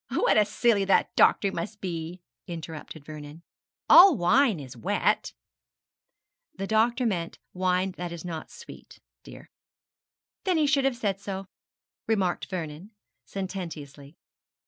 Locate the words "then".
10.43-10.57